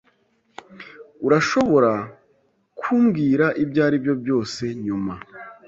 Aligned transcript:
Urashobora 1.25 1.91
kumbwira 2.79 3.45
ibyaribyo 3.63 4.13
byose 4.21 4.63
nyuma. 4.85 5.13